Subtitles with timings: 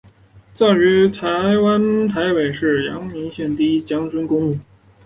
[0.51, 1.27] 葬于台
[1.59, 4.59] 湾台北市阳明山第一将级军官公墓